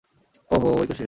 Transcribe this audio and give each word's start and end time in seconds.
ওহ, 0.51 0.63
ওহ, 0.65 0.75
ঐ 0.81 0.83
তো 0.85 0.93
সে। 0.93 0.99